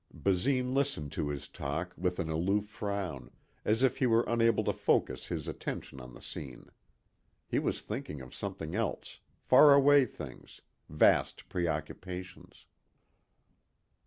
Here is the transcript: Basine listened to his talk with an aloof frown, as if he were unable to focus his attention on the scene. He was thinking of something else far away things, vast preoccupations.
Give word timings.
Basine 0.11 0.73
listened 0.73 1.11
to 1.11 1.29
his 1.29 1.47
talk 1.47 1.93
with 1.95 2.17
an 2.17 2.27
aloof 2.27 2.65
frown, 2.65 3.29
as 3.63 3.83
if 3.83 3.97
he 3.97 4.07
were 4.07 4.23
unable 4.25 4.63
to 4.63 4.73
focus 4.73 5.27
his 5.27 5.47
attention 5.47 6.01
on 6.01 6.15
the 6.15 6.23
scene. 6.23 6.71
He 7.47 7.59
was 7.59 7.81
thinking 7.81 8.19
of 8.19 8.33
something 8.33 8.73
else 8.73 9.19
far 9.37 9.75
away 9.75 10.07
things, 10.07 10.61
vast 10.89 11.47
preoccupations. 11.49 12.65